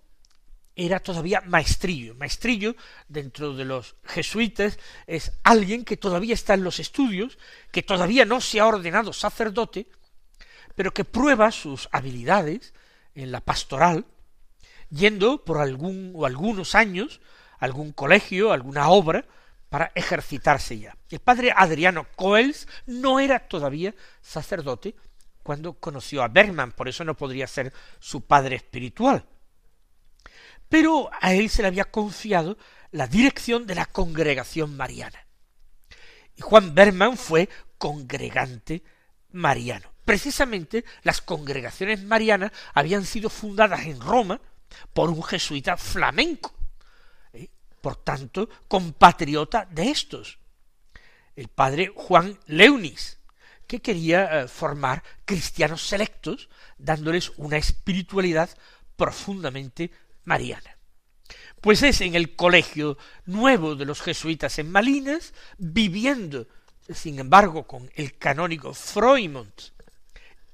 era 0.75 0.99
todavía 0.99 1.41
maestrillo. 1.41 2.15
Maestrillo, 2.15 2.75
dentro 3.07 3.55
de 3.55 3.65
los 3.65 3.95
jesuitas, 4.03 4.79
es 5.07 5.33
alguien 5.43 5.85
que 5.85 5.97
todavía 5.97 6.33
está 6.33 6.53
en 6.55 6.63
los 6.63 6.79
estudios, 6.79 7.37
que 7.71 7.83
todavía 7.83 8.25
no 8.25 8.41
se 8.41 8.59
ha 8.59 8.67
ordenado 8.67 9.13
sacerdote, 9.13 9.87
pero 10.75 10.91
que 10.91 11.05
prueba 11.05 11.51
sus 11.51 11.87
habilidades 11.91 12.73
en 13.13 13.31
la 13.31 13.41
pastoral, 13.41 14.05
yendo 14.89 15.43
por 15.43 15.59
algún 15.59 16.11
o 16.15 16.25
algunos 16.25 16.75
años 16.75 17.21
a 17.59 17.65
algún 17.65 17.91
colegio, 17.91 18.51
alguna 18.51 18.89
obra, 18.89 19.25
para 19.69 19.91
ejercitarse 19.95 20.79
ya. 20.79 20.97
El 21.09 21.19
padre 21.19 21.51
Adriano 21.55 22.07
Coels 22.15 22.67
no 22.85 23.19
era 23.19 23.39
todavía 23.39 23.95
sacerdote 24.21 24.95
cuando 25.41 25.73
conoció 25.73 26.23
a 26.23 26.27
Bergman, 26.27 26.71
por 26.71 26.87
eso 26.87 27.03
no 27.03 27.17
podría 27.17 27.47
ser 27.47 27.73
su 27.99 28.21
padre 28.21 28.55
espiritual 28.55 29.25
pero 30.73 31.11
a 31.21 31.35
él 31.35 31.51
se 31.51 31.61
le 31.61 31.67
había 31.67 31.85
confiado 31.85 32.57
la 32.89 33.05
dirección 33.05 33.67
de 33.67 33.75
la 33.75 33.85
congregación 33.85 34.75
mariana. 34.75 35.23
Y 36.35 36.41
Juan 36.41 36.73
Berman 36.73 37.15
fue 37.15 37.47
congregante 37.77 38.81
mariano. 39.33 39.93
Precisamente 40.03 40.83
las 41.03 41.21
congregaciones 41.21 42.01
marianas 42.01 42.51
habían 42.73 43.05
sido 43.05 43.29
fundadas 43.29 43.85
en 43.85 44.01
Roma 44.01 44.41
por 44.93 45.11
un 45.11 45.21
jesuita 45.21 45.77
flamenco, 45.77 46.55
¿eh? 47.33 47.51
por 47.79 47.97
tanto, 47.97 48.49
compatriota 48.67 49.67
de 49.69 49.91
estos, 49.91 50.39
el 51.35 51.49
padre 51.49 51.93
Juan 51.93 52.39
Leunis, 52.47 53.19
que 53.67 53.79
quería 53.79 54.41
eh, 54.41 54.47
formar 54.47 55.03
cristianos 55.23 55.87
selectos, 55.87 56.49
dándoles 56.79 57.31
una 57.37 57.57
espiritualidad 57.57 58.49
profundamente 58.95 59.91
mariana. 60.25 60.77
Pues 61.61 61.81
es 61.83 62.01
en 62.01 62.15
el 62.15 62.35
colegio 62.35 62.97
nuevo 63.25 63.75
de 63.75 63.85
los 63.85 64.01
jesuitas 64.01 64.59
en 64.59 64.71
Malinas, 64.71 65.33
viviendo, 65.57 66.47
sin 66.93 67.19
embargo, 67.19 67.65
con 67.65 67.89
el 67.95 68.17
canónigo 68.17 68.73
Freumont 68.73 69.61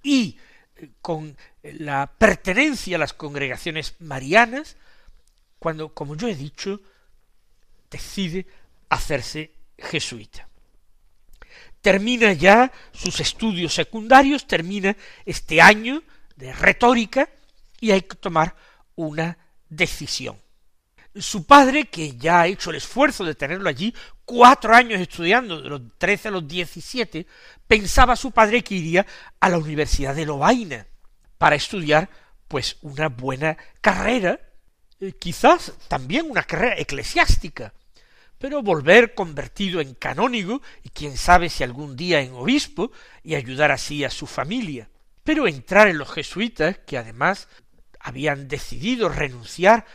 y 0.03 0.37
eh, 0.75 0.89
con 1.01 1.35
la 1.63 2.11
pertenencia 2.15 2.95
a 2.95 2.99
las 2.99 3.13
congregaciones 3.13 3.95
marianas, 3.99 4.77
cuando, 5.57 5.93
como 5.93 6.15
yo 6.15 6.27
he 6.27 6.35
dicho, 6.35 6.79
decide 7.89 8.45
hacerse 8.89 9.51
jesuita. 9.77 10.47
Termina 11.81 12.33
ya 12.33 12.71
sus 12.91 13.19
estudios 13.19 13.73
secundarios, 13.73 14.45
termina 14.47 14.95
este 15.25 15.61
año 15.61 16.03
de 16.35 16.53
retórica 16.53 17.29
y 17.79 17.91
hay 17.91 18.01
que 18.01 18.15
tomar 18.15 18.55
una 18.95 19.37
decisión. 19.69 20.37
Su 21.15 21.45
padre, 21.45 21.85
que 21.85 22.17
ya 22.17 22.41
ha 22.41 22.47
hecho 22.47 22.69
el 22.69 22.75
esfuerzo 22.75 23.23
de 23.23 23.35
tenerlo 23.35 23.67
allí 23.69 23.93
cuatro 24.25 24.75
años 24.75 25.01
estudiando, 25.01 25.61
de 25.61 25.69
los 25.69 25.81
trece 25.97 26.27
a 26.27 26.31
los 26.31 26.47
diecisiete, 26.47 27.25
pensaba 27.67 28.15
su 28.15 28.31
padre 28.31 28.63
que 28.63 28.75
iría 28.75 29.05
a 29.39 29.49
la 29.49 29.57
Universidad 29.57 30.15
de 30.15 30.25
Lovaina 30.25 30.85
para 31.37 31.55
estudiar 31.55 32.09
pues 32.47 32.77
una 32.81 33.09
buena 33.09 33.57
carrera, 33.81 34.39
eh, 34.99 35.13
quizás 35.13 35.73
también 35.87 36.29
una 36.29 36.43
carrera 36.43 36.75
eclesiástica, 36.77 37.73
pero 38.37 38.61
volver 38.61 39.13
convertido 39.13 39.81
en 39.81 39.95
canónigo 39.95 40.61
y 40.83 40.89
quién 40.89 41.17
sabe 41.17 41.49
si 41.49 41.63
algún 41.63 41.95
día 41.95 42.21
en 42.21 42.33
obispo 42.33 42.91
y 43.23 43.35
ayudar 43.35 43.71
así 43.71 44.03
a 44.03 44.09
su 44.09 44.27
familia. 44.27 44.89
Pero 45.23 45.47
entrar 45.47 45.87
en 45.87 45.97
los 45.97 46.11
jesuitas, 46.11 46.77
que 46.87 46.97
además 46.97 47.47
habían 47.99 48.47
decidido 48.47 49.09
renunciar 49.09 49.85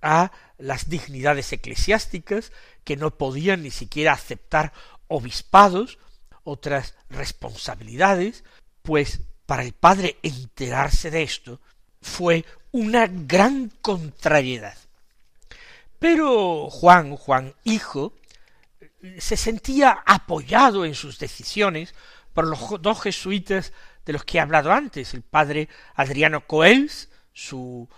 a 0.00 0.32
las 0.58 0.88
dignidades 0.88 1.52
eclesiásticas, 1.52 2.52
que 2.84 2.96
no 2.96 3.16
podían 3.16 3.62
ni 3.62 3.70
siquiera 3.70 4.12
aceptar 4.12 4.72
obispados, 5.08 5.98
otras 6.44 6.94
responsabilidades, 7.10 8.44
pues 8.82 9.20
para 9.46 9.62
el 9.62 9.72
padre 9.72 10.18
enterarse 10.22 11.10
de 11.10 11.22
esto 11.22 11.60
fue 12.00 12.44
una 12.72 13.06
gran 13.06 13.70
contrariedad. 13.80 14.76
Pero 15.98 16.68
Juan, 16.68 17.16
Juan 17.16 17.54
hijo, 17.62 18.14
se 19.18 19.36
sentía 19.36 20.02
apoyado 20.04 20.84
en 20.84 20.94
sus 20.94 21.18
decisiones 21.18 21.94
por 22.32 22.46
los 22.46 22.80
dos 22.80 23.02
jesuitas 23.02 23.72
de 24.04 24.12
los 24.12 24.24
que 24.24 24.38
he 24.38 24.40
hablado 24.40 24.72
antes, 24.72 25.14
el 25.14 25.22
padre 25.22 25.68
Adriano 25.94 26.46
Coels, 26.46 27.08
su 27.32 27.88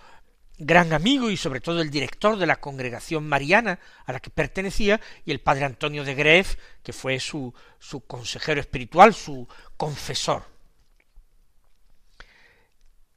gran 0.57 0.93
amigo 0.93 1.29
y 1.29 1.37
sobre 1.37 1.59
todo 1.59 1.81
el 1.81 1.89
director 1.89 2.37
de 2.37 2.45
la 2.45 2.61
congregación 2.61 3.27
mariana 3.27 3.79
a 4.05 4.13
la 4.13 4.19
que 4.19 4.29
pertenecía, 4.29 5.01
y 5.25 5.31
el 5.31 5.41
padre 5.41 5.65
Antonio 5.65 6.03
de 6.03 6.13
Greff, 6.15 6.55
que 6.81 6.93
fue 6.93 7.19
su, 7.19 7.53
su 7.79 8.05
consejero 8.05 8.61
espiritual, 8.61 9.13
su 9.13 9.47
confesor. 9.75 10.43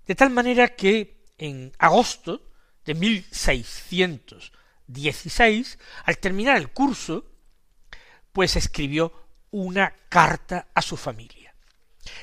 De 0.07 0.15
tal 0.15 0.31
manera 0.31 0.69
que 0.69 1.25
en 1.37 1.73
agosto 1.79 2.43
de 2.85 2.95
1616, 2.95 5.79
al 6.05 6.19
terminar 6.19 6.57
el 6.57 6.71
curso, 6.71 7.27
pues 8.33 8.55
escribió 8.57 9.13
una 9.51 9.95
carta 10.09 10.69
a 10.75 10.83
su 10.83 10.97
familia. 10.97 11.55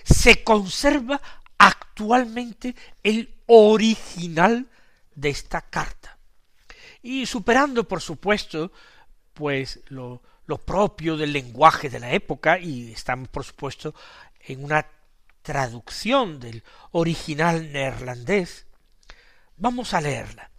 Se 0.03 0.43
conserva 0.43 1.21
actualmente 1.65 2.75
el 3.01 3.33
original 3.47 4.69
de 5.15 5.29
esta 5.29 5.61
carta. 5.61 6.17
Y 7.01 7.25
superando, 7.25 7.87
por 7.87 8.01
supuesto, 8.01 8.71
pues 9.33 9.79
lo, 9.87 10.21
propio 10.65 11.17
del 11.17 11.33
lenguaje 11.33 11.89
de 11.89 11.99
la 11.99 12.11
época, 12.11 12.59
y 12.59 12.91
estamos, 12.91 13.29
por 13.29 13.43
supuesto, 13.43 13.95
en 14.41 14.63
una 14.63 14.85
traducción 15.41 16.39
del 16.39 16.63
original 16.91 17.71
neerlandés, 17.71 18.67
vamos 19.57 19.93
a 19.95 20.01
leerla. 20.01 20.51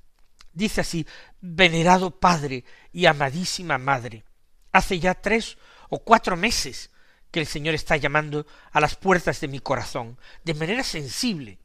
Dice 0.52 0.80
así, 0.80 1.06
venerado 1.40 2.18
padre 2.18 2.64
y 2.92 3.06
amadísima 3.06 3.78
madre, 3.78 4.25
hace 4.72 4.98
ya 4.98 5.14
tres 5.14 5.56
o 5.88 6.00
cuatro 6.00 6.36
meses 6.36 6.90
que 7.36 7.40
el 7.40 7.46
Señor 7.46 7.75
está 7.75 7.99
llamando 7.99 8.46
a 8.72 8.80
las 8.80 8.94
puertas 8.94 9.42
de 9.42 9.49
mi 9.49 9.60
corazón, 9.60 10.18
de 10.42 10.54
manera 10.54 10.82
sensible, 10.82 11.58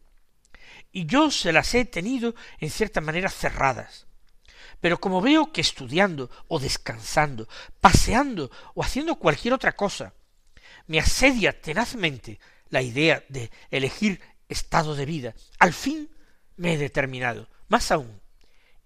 y 0.91 1.05
yo 1.05 1.31
se 1.31 1.53
las 1.53 1.73
he 1.73 1.85
tenido 1.85 2.35
en 2.59 2.69
cierta 2.69 2.99
manera 2.99 3.29
cerradas. 3.29 4.05
Pero 4.81 4.99
como 4.99 5.21
veo 5.21 5.53
que 5.53 5.61
estudiando 5.61 6.29
o 6.49 6.59
descansando, 6.59 7.47
paseando 7.79 8.51
o 8.73 8.83
haciendo 8.83 9.15
cualquier 9.15 9.53
otra 9.53 9.77
cosa, 9.77 10.13
me 10.87 10.99
asedia 10.99 11.61
tenazmente 11.61 12.37
la 12.67 12.81
idea 12.81 13.23
de 13.29 13.49
elegir 13.69 14.19
estado 14.49 14.93
de 14.93 15.05
vida, 15.05 15.35
al 15.57 15.71
fin 15.71 16.09
me 16.57 16.73
he 16.73 16.77
determinado, 16.77 17.47
más 17.69 17.91
aún, 17.91 18.19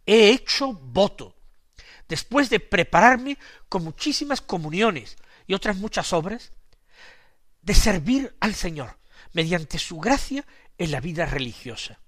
he 0.06 0.30
hecho 0.30 0.72
voto, 0.72 1.36
después 2.08 2.52
de 2.52 2.60
prepararme 2.60 3.40
con 3.70 3.84
muchísimas 3.84 4.40
comuniones 4.40 5.18
y 5.48 5.56
otras 5.56 5.78
muchas 5.78 6.14
obras, 6.14 6.52
de 7.66 7.74
servir 7.74 8.36
al 8.40 8.54
Señor 8.56 8.98
mediante 9.34 9.80
su 9.80 10.00
gracia 10.00 10.46
en 10.78 10.92
la 10.92 11.02
vida 11.02 11.26
religiosa. 11.26 12.00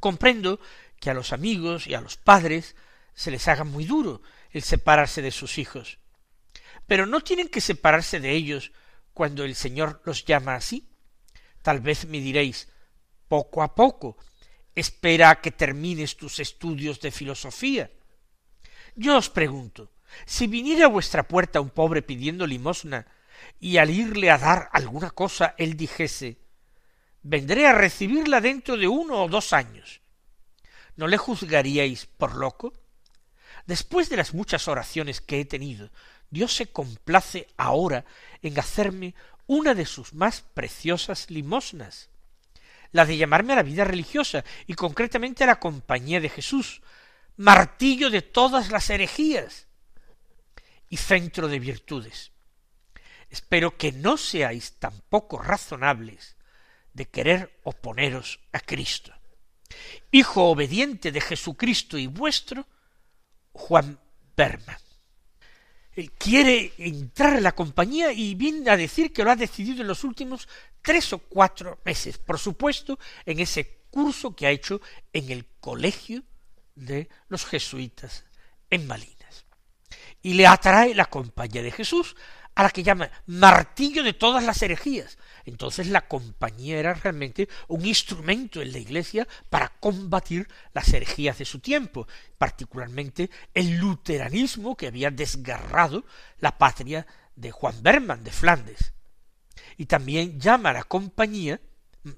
Comprendo 0.00 0.58
que 0.98 1.10
a 1.10 1.14
los 1.14 1.32
amigos 1.32 1.86
y 1.86 1.94
a 1.94 2.00
los 2.00 2.16
padres 2.16 2.74
se 3.14 3.30
les 3.30 3.46
haga 3.48 3.64
muy 3.64 3.84
duro 3.84 4.22
el 4.50 4.62
separarse 4.62 5.22
de 5.22 5.30
sus 5.30 5.58
hijos, 5.58 5.98
pero 6.86 7.06
no 7.06 7.20
tienen 7.20 7.48
que 7.48 7.60
separarse 7.60 8.18
de 8.18 8.32
ellos 8.32 8.72
cuando 9.12 9.44
el 9.44 9.54
Señor 9.54 10.00
los 10.04 10.24
llama 10.24 10.54
así. 10.54 10.88
Tal 11.62 11.80
vez 11.80 12.06
me 12.06 12.20
diréis, 12.20 12.68
poco 13.28 13.62
a 13.62 13.74
poco, 13.74 14.16
espera 14.74 15.30
a 15.30 15.40
que 15.40 15.50
termines 15.50 16.16
tus 16.16 16.38
estudios 16.38 17.00
de 17.00 17.10
filosofía. 17.10 17.90
Yo 18.94 19.16
os 19.18 19.28
pregunto, 19.28 19.92
si 20.24 20.46
viniera 20.46 20.86
a 20.86 20.88
vuestra 20.88 21.26
puerta 21.28 21.60
un 21.60 21.70
pobre 21.70 22.02
pidiendo 22.02 22.46
limosna, 22.46 23.06
y 23.60 23.78
al 23.78 23.90
irle 23.90 24.30
a 24.30 24.38
dar 24.38 24.68
alguna 24.72 25.10
cosa 25.10 25.54
él 25.58 25.76
dijese 25.76 26.38
vendré 27.28 27.66
a 27.66 27.72
recibirla 27.72 28.40
dentro 28.40 28.76
de 28.76 28.86
uno 28.86 29.24
o 29.24 29.28
dos 29.28 29.52
años. 29.52 30.00
¿No 30.94 31.08
le 31.08 31.16
juzgaríais 31.16 32.06
por 32.06 32.36
loco? 32.36 32.72
Después 33.66 34.08
de 34.08 34.16
las 34.16 34.32
muchas 34.32 34.68
oraciones 34.68 35.20
que 35.20 35.40
he 35.40 35.44
tenido, 35.44 35.90
Dios 36.30 36.54
se 36.54 36.66
complace 36.66 37.48
ahora 37.56 38.04
en 38.42 38.58
hacerme 38.58 39.14
una 39.48 39.74
de 39.74 39.86
sus 39.86 40.14
más 40.14 40.40
preciosas 40.40 41.28
limosnas, 41.30 42.10
la 42.92 43.04
de 43.04 43.16
llamarme 43.16 43.54
a 43.54 43.56
la 43.56 43.62
vida 43.64 43.84
religiosa 43.84 44.44
y 44.68 44.74
concretamente 44.74 45.42
a 45.42 45.48
la 45.48 45.58
compañía 45.58 46.20
de 46.20 46.28
Jesús, 46.28 46.80
martillo 47.36 48.08
de 48.08 48.22
todas 48.22 48.70
las 48.70 48.88
herejías 48.88 49.66
y 50.88 50.96
centro 50.96 51.48
de 51.48 51.58
virtudes. 51.58 52.30
Espero 53.30 53.76
que 53.76 53.92
no 53.92 54.16
seáis 54.16 54.74
tampoco 54.78 55.38
razonables 55.38 56.36
de 56.92 57.06
querer 57.06 57.60
oponeros 57.64 58.40
a 58.52 58.60
Cristo. 58.60 59.12
Hijo 60.10 60.44
obediente 60.44 61.12
de 61.12 61.20
Jesucristo 61.20 61.98
y 61.98 62.06
vuestro, 62.06 62.66
Juan 63.52 63.98
Berman. 64.36 64.78
Él 65.96 66.12
quiere 66.12 66.74
entrar 66.78 67.36
en 67.36 67.42
la 67.42 67.54
compañía 67.54 68.12
y 68.12 68.34
viene 68.34 68.70
a 68.70 68.76
decir 68.76 69.12
que 69.12 69.24
lo 69.24 69.30
ha 69.30 69.36
decidido 69.36 69.80
en 69.80 69.88
los 69.88 70.04
últimos 70.04 70.46
tres 70.82 71.12
o 71.14 71.18
cuatro 71.18 71.80
meses, 71.84 72.18
por 72.18 72.38
supuesto, 72.38 72.98
en 73.24 73.40
ese 73.40 73.86
curso 73.90 74.36
que 74.36 74.46
ha 74.46 74.50
hecho 74.50 74.80
en 75.12 75.30
el 75.30 75.46
colegio 75.58 76.22
de 76.74 77.08
los 77.28 77.46
jesuitas 77.46 78.24
en 78.68 78.86
Malinas. 78.86 79.46
Y 80.22 80.34
le 80.34 80.46
atrae 80.46 80.94
la 80.94 81.06
compañía 81.06 81.62
de 81.62 81.72
Jesús, 81.72 82.14
a 82.56 82.62
la 82.62 82.70
que 82.70 82.82
llama 82.82 83.10
martillo 83.26 84.02
de 84.02 84.14
todas 84.14 84.42
las 84.42 84.60
herejías, 84.62 85.18
entonces 85.44 85.88
la 85.88 86.08
compañía 86.08 86.78
era 86.78 86.94
realmente 86.94 87.48
un 87.68 87.84
instrumento 87.86 88.60
en 88.60 88.72
la 88.72 88.78
Iglesia 88.78 89.28
para 89.48 89.68
combatir 89.68 90.48
las 90.72 90.92
herejías 90.92 91.38
de 91.38 91.44
su 91.44 91.60
tiempo, 91.60 92.08
particularmente 92.38 93.30
el 93.54 93.76
luteranismo 93.76 94.76
que 94.76 94.88
había 94.88 95.10
desgarrado 95.10 96.04
la 96.40 96.56
patria 96.58 97.06
de 97.36 97.52
Juan 97.52 97.80
Berman 97.82 98.24
de 98.24 98.32
Flandes. 98.32 98.92
Y 99.76 99.86
también 99.86 100.40
llama 100.40 100.70
a 100.70 100.74
la 100.74 100.84
compañía 100.84 101.60
mm, 102.02 102.10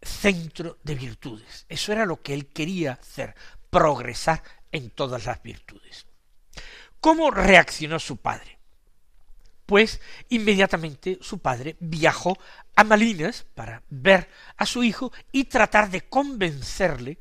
centro 0.00 0.78
de 0.84 0.94
virtudes. 0.94 1.66
Eso 1.68 1.92
era 1.92 2.06
lo 2.06 2.22
que 2.22 2.34
él 2.34 2.46
quería 2.46 2.92
hacer, 2.92 3.34
progresar 3.68 4.42
en 4.70 4.90
todas 4.90 5.26
las 5.26 5.42
virtudes. 5.42 6.06
¿Cómo 7.00 7.32
reaccionó 7.32 7.98
su 7.98 8.16
padre? 8.18 8.61
Pues 9.72 10.02
inmediatamente 10.28 11.16
su 11.22 11.38
padre 11.38 11.76
viajó 11.80 12.36
a 12.76 12.84
Malinas 12.84 13.46
para 13.54 13.82
ver 13.88 14.28
a 14.58 14.66
su 14.66 14.84
hijo 14.84 15.10
y 15.32 15.44
tratar 15.44 15.88
de 15.88 16.02
convencerle 16.02 17.16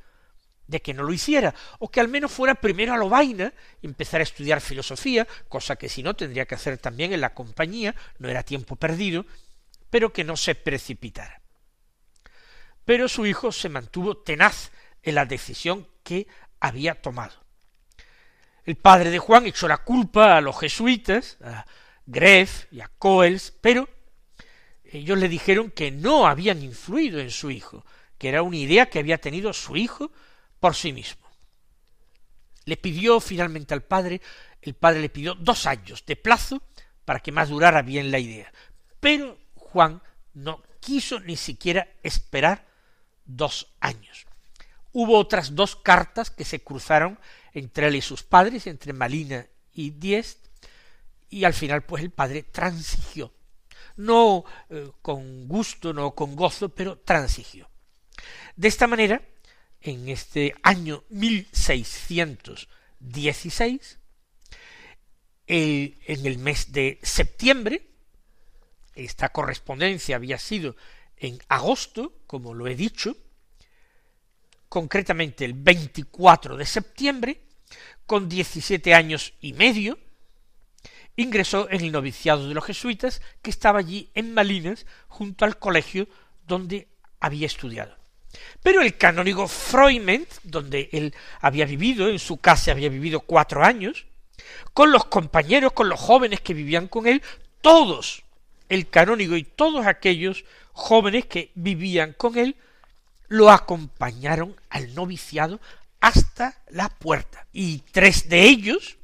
de 0.68 0.82
que 0.82 0.94
no 0.94 1.04
lo 1.04 1.14
hiciera, 1.14 1.56
o 1.80 1.90
que 1.90 2.02
al 2.02 2.10
menos 2.10 2.30
fuera 2.30 2.56
primero 2.56 2.94
a 2.94 2.98
Lovaina 2.98 3.54
y 3.82 3.88
empezar 3.88 4.20
a 4.20 4.26
estudiar 4.26 4.60
filosofía, 4.60 5.26
cosa 5.48 5.78
que 5.78 5.88
si 5.88 6.04
no 6.04 6.14
tendría 6.14 6.46
que 6.46 6.56
hacer 6.56 6.78
también 6.78 7.14
en 7.14 7.22
la 7.22 7.34
compañía, 7.34 7.96
no 8.20 8.28
era 8.28 8.44
tiempo 8.44 8.76
perdido, 8.76 9.26
pero 9.90 10.12
que 10.12 10.26
no 10.26 10.36
se 10.36 10.54
precipitara. 10.54 11.42
Pero 12.84 13.08
su 13.08 13.26
hijo 13.26 13.54
se 13.54 13.70
mantuvo 13.70 14.18
tenaz 14.18 14.72
en 15.04 15.16
la 15.16 15.26
decisión 15.26 15.88
que 16.04 16.28
había 16.60 17.02
tomado. 17.02 17.46
El 18.66 18.76
padre 18.76 19.10
de 19.10 19.20
Juan 19.20 19.46
echó 19.46 19.70
la 19.70 19.78
culpa 19.78 20.36
a 20.36 20.42
los 20.42 20.60
jesuitas, 20.60 21.38
a 21.42 21.66
Greff 22.06 22.66
y 22.72 22.82
a 22.82 22.88
Coels, 22.98 23.54
pero 23.62 23.88
ellos 24.84 25.18
le 25.18 25.30
dijeron 25.30 25.72
que 25.72 25.92
no 25.92 26.28
habían 26.28 26.62
influido 26.62 27.20
en 27.20 27.32
su 27.32 27.50
hijo, 27.50 27.86
que 28.18 28.30
era 28.30 28.44
una 28.44 28.58
idea 28.58 28.90
que 28.90 29.00
había 29.00 29.20
tenido 29.20 29.54
su 29.54 29.78
hijo 29.78 30.12
por 30.60 30.76
sí 30.76 30.94
mismo. 30.94 31.28
Le 32.66 32.78
pidió 32.78 33.20
finalmente 33.20 33.74
al 33.74 33.84
padre, 33.84 34.22
el 34.62 34.76
padre 34.76 35.02
le 35.02 35.10
pidió 35.10 35.34
dos 35.36 35.66
años 35.66 36.06
de 36.06 36.16
plazo 36.16 36.62
para 37.06 37.20
que 37.20 37.32
madurara 37.32 37.82
bien 37.82 38.12
la 38.12 38.20
idea. 38.20 38.52
Pero 39.00 39.38
Juan 39.56 40.02
no 40.34 40.62
quiso 40.80 41.20
ni 41.20 41.36
siquiera 41.36 41.88
esperar 42.04 42.68
dos 43.26 43.74
años. 43.80 44.26
Hubo 44.92 45.18
otras 45.18 45.56
dos 45.56 45.76
cartas 45.76 46.30
que 46.30 46.44
se 46.44 46.62
cruzaron 46.62 47.18
entre 47.54 47.88
él 47.88 47.96
y 47.96 48.02
sus 48.02 48.24
padres, 48.24 48.68
entre 48.68 48.94
Malina 48.94 49.48
y 49.74 49.92
Diest, 49.92 50.41
y 51.32 51.46
al 51.46 51.56
final 51.56 51.84
pues 51.84 52.04
el 52.04 52.12
padre 52.12 52.44
transigió. 52.44 53.34
No 53.96 54.46
eh, 54.70 54.92
con 55.02 55.48
gusto, 55.48 55.94
no 55.94 56.14
con 56.14 56.36
gozo, 56.36 56.70
pero 56.70 57.00
transigió. 57.00 57.68
De 58.56 58.68
esta 58.68 58.86
manera, 58.86 59.28
en 59.80 60.10
este 60.10 60.54
año 60.62 61.06
1616, 61.10 63.98
en 65.48 66.26
el 66.26 66.38
mes 66.38 66.72
de 66.72 67.00
septiembre, 67.02 67.88
esta 68.94 69.30
correspondencia 69.30 70.16
había 70.16 70.38
sido 70.38 70.76
en 71.18 71.40
agosto, 71.48 72.20
como 72.28 72.54
lo 72.54 72.68
he 72.68 72.76
dicho, 72.76 73.18
concretamente 74.70 75.46
el 75.46 75.54
24 75.54 76.58
de 76.58 76.66
septiembre, 76.66 77.42
con 78.06 78.30
17 78.30 78.94
años 78.94 79.34
y 79.42 79.54
medio, 79.54 79.98
ingresó 81.16 81.70
en 81.70 81.82
el 81.82 81.92
noviciado 81.92 82.48
de 82.48 82.54
los 82.54 82.66
jesuitas, 82.66 83.22
que 83.42 83.50
estaba 83.50 83.80
allí 83.80 84.10
en 84.14 84.34
Malinas, 84.34 84.86
junto 85.08 85.46
al 85.46 85.58
colegio 85.58 86.08
donde 86.48 86.88
había 87.20 87.46
estudiado. 87.46 87.96
Pero 88.64 88.82
el 88.82 88.98
canónigo 88.98 89.48
Freument, 89.48 90.28
donde 90.44 90.90
él 90.92 91.14
había 91.42 91.66
vivido, 91.66 92.08
en 92.08 92.20
su 92.20 92.38
casa 92.38 92.72
había 92.72 92.90
vivido 92.90 93.22
cuatro 93.22 93.64
años, 93.64 94.06
con 94.74 94.92
los 94.92 95.06
compañeros, 95.06 95.74
con 95.74 95.90
los 95.90 96.00
jóvenes 96.00 96.42
que 96.42 96.54
vivían 96.54 96.88
con 96.88 97.08
él, 97.08 97.22
todos, 97.62 98.24
el 98.70 98.90
canónigo 98.90 99.36
y 99.36 99.44
todos 99.44 99.86
aquellos 99.86 100.46
jóvenes 100.72 101.26
que 101.26 101.52
vivían 101.56 102.14
con 102.14 102.38
él, 102.38 102.56
lo 103.28 103.52
acompañaron 103.52 104.56
al 104.70 104.94
noviciado 104.96 105.60
hasta 106.00 106.62
la 106.70 106.90
puerta. 106.90 107.46
Y 107.54 107.80
tres 107.92 108.28
de 108.30 108.44
ellos 108.44 108.98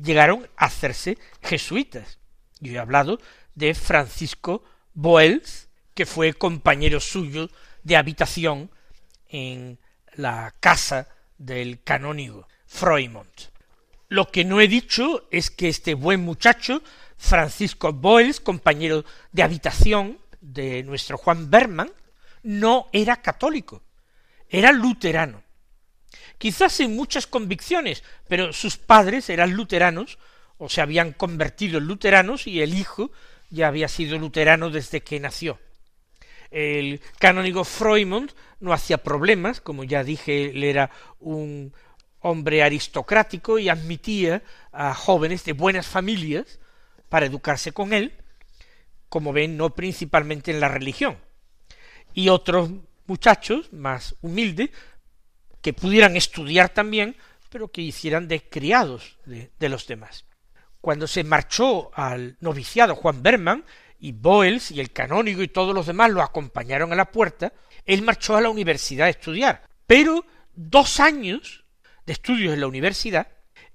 llegaron 0.00 0.48
a 0.56 0.66
hacerse 0.66 1.18
jesuitas. 1.42 2.18
Yo 2.60 2.72
he 2.72 2.78
hablado 2.78 3.18
de 3.54 3.74
Francisco 3.74 4.64
Boels, 4.94 5.68
que 5.94 6.06
fue 6.06 6.32
compañero 6.32 7.00
suyo 7.00 7.50
de 7.82 7.96
habitación 7.96 8.70
en 9.28 9.78
la 10.14 10.54
casa 10.60 11.08
del 11.38 11.82
canónigo 11.82 12.46
Freumont. 12.66 13.52
Lo 14.08 14.30
que 14.30 14.44
no 14.44 14.60
he 14.60 14.68
dicho 14.68 15.26
es 15.30 15.50
que 15.50 15.68
este 15.68 15.94
buen 15.94 16.20
muchacho, 16.20 16.82
Francisco 17.16 17.92
Boels, 17.92 18.40
compañero 18.40 19.04
de 19.32 19.42
habitación 19.42 20.18
de 20.40 20.82
nuestro 20.82 21.16
Juan 21.16 21.50
Berman, 21.50 21.90
no 22.42 22.88
era 22.92 23.22
católico, 23.22 23.82
era 24.48 24.72
luterano. 24.72 25.42
Quizás 26.42 26.72
sin 26.72 26.96
muchas 26.96 27.28
convicciones, 27.28 28.02
pero 28.26 28.52
sus 28.52 28.76
padres 28.76 29.30
eran 29.30 29.52
luteranos, 29.52 30.18
o 30.58 30.68
se 30.68 30.80
habían 30.80 31.12
convertido 31.12 31.78
en 31.78 31.86
luteranos, 31.86 32.48
y 32.48 32.62
el 32.62 32.74
hijo 32.76 33.12
ya 33.50 33.68
había 33.68 33.86
sido 33.86 34.18
luterano 34.18 34.68
desde 34.68 35.02
que 35.02 35.20
nació. 35.20 35.60
El 36.50 37.00
canónigo 37.20 37.62
Freumont 37.62 38.32
no 38.58 38.72
hacía 38.72 38.98
problemas, 38.98 39.60
como 39.60 39.84
ya 39.84 40.02
dije, 40.02 40.50
él 40.50 40.64
era 40.64 40.90
un 41.20 41.72
hombre 42.18 42.64
aristocrático 42.64 43.60
y 43.60 43.68
admitía 43.68 44.42
a 44.72 44.94
jóvenes 44.94 45.44
de 45.44 45.52
buenas 45.52 45.86
familias 45.86 46.58
para 47.08 47.26
educarse 47.26 47.70
con 47.70 47.92
él, 47.92 48.14
como 49.08 49.32
ven, 49.32 49.56
no 49.56 49.76
principalmente 49.76 50.50
en 50.50 50.58
la 50.58 50.66
religión, 50.66 51.18
y 52.14 52.30
otros 52.30 52.68
muchachos 53.06 53.72
más 53.72 54.16
humildes 54.22 54.70
que 55.62 55.72
pudieran 55.72 56.16
estudiar 56.16 56.68
también, 56.68 57.16
pero 57.48 57.68
que 57.68 57.80
hicieran 57.80 58.28
de 58.28 58.42
criados 58.48 59.18
de, 59.24 59.68
los 59.68 59.86
demás. 59.86 60.26
Cuando 60.80 61.06
se 61.06 61.24
marchó 61.24 61.90
al 61.94 62.36
noviciado 62.40 62.96
Juan 62.96 63.22
Berman, 63.22 63.64
y 63.98 64.10
Boels 64.10 64.72
y 64.72 64.80
el 64.80 64.90
canónigo 64.90 65.42
y 65.44 65.48
todos 65.48 65.72
los 65.72 65.86
demás 65.86 66.10
lo 66.10 66.22
acompañaron 66.22 66.92
a 66.92 66.96
la 66.96 67.12
puerta, 67.12 67.52
él 67.86 68.02
marchó 68.02 68.36
a 68.36 68.40
la 68.40 68.50
universidad 68.50 69.06
a 69.06 69.10
estudiar. 69.10 69.62
Pero 69.86 70.26
dos 70.54 70.98
años 70.98 71.64
de 72.04 72.12
estudios 72.12 72.52
en 72.52 72.60
la 72.60 72.66
universidad, 72.66 73.28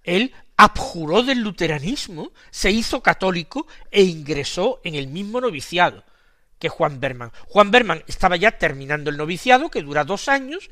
él 0.04 0.34
abjuró 0.58 1.24
del 1.24 1.40
luteranismo, 1.40 2.34
se 2.52 2.72
hizo 2.72 3.02
católico 3.02 3.68
e 3.90 4.04
ingresó 4.04 4.82
en 4.84 4.96
el 4.96 5.08
mismo 5.08 5.40
noviciado 5.40 6.04
que 6.60 6.68
Juan 6.68 7.00
Berman. 7.00 7.32
Juan 7.48 7.72
Berman 7.72 8.04
estaba 8.08 8.36
ya 8.36 8.58
terminando 8.58 9.10
el 9.10 9.18
noviciado, 9.18 9.70
que 9.70 9.84
dura 9.84 10.04
dos 10.04 10.28
años, 10.28 10.70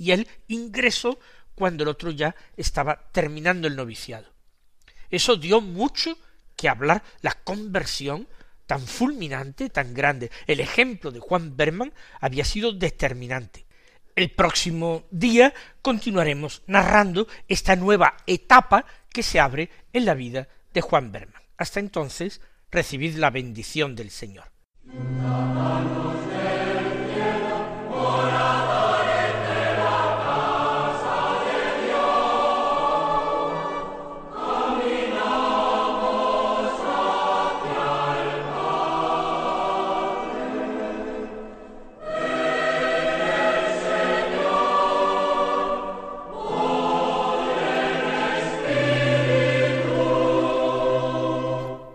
y 0.00 0.12
él 0.12 0.26
ingresó 0.48 1.18
cuando 1.54 1.82
el 1.82 1.90
otro 1.90 2.10
ya 2.10 2.34
estaba 2.56 3.10
terminando 3.12 3.68
el 3.68 3.76
noviciado. 3.76 4.32
Eso 5.10 5.36
dio 5.36 5.60
mucho 5.60 6.16
que 6.56 6.70
hablar, 6.70 7.02
la 7.20 7.34
conversión 7.34 8.26
tan 8.66 8.80
fulminante, 8.80 9.68
tan 9.68 9.92
grande. 9.92 10.30
El 10.46 10.60
ejemplo 10.60 11.10
de 11.10 11.20
Juan 11.20 11.54
Berman 11.54 11.92
había 12.18 12.46
sido 12.46 12.72
determinante. 12.72 13.66
El 14.16 14.30
próximo 14.30 15.04
día 15.10 15.52
continuaremos 15.82 16.62
narrando 16.66 17.28
esta 17.46 17.76
nueva 17.76 18.16
etapa 18.26 18.86
que 19.12 19.22
se 19.22 19.38
abre 19.38 19.68
en 19.92 20.06
la 20.06 20.14
vida 20.14 20.48
de 20.72 20.80
Juan 20.80 21.12
Berman. 21.12 21.42
Hasta 21.58 21.78
entonces, 21.78 22.40
recibid 22.70 23.16
la 23.16 23.28
bendición 23.28 23.94
del 23.94 24.10
Señor. 24.10 24.50